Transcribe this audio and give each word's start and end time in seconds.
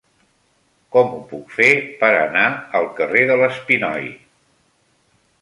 Com 0.95 1.11
ho 1.17 1.19
puc 1.33 1.53
fer 1.57 1.67
per 1.99 2.09
anar 2.21 2.47
al 2.81 2.89
carrer 3.01 3.23
de 3.33 3.37
l'Espinoi? 3.43 4.11